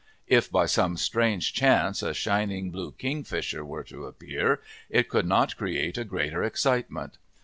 [0.25, 5.57] If by some strange chance a shining blue kingfisher were to appear it could not
[5.57, 7.19] create a greater excitement.